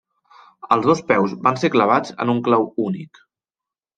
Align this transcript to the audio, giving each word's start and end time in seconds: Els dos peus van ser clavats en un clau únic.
Els 0.75 0.87
dos 0.91 1.03
peus 1.11 1.35
van 1.43 1.59
ser 1.65 1.69
clavats 1.75 2.15
en 2.25 2.33
un 2.35 2.41
clau 2.47 2.65
únic. 2.87 3.21